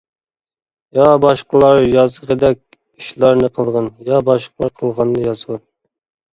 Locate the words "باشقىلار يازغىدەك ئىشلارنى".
1.25-3.53